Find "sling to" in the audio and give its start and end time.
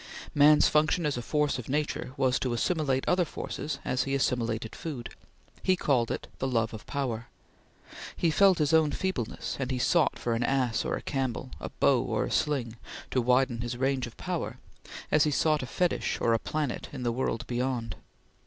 12.31-13.21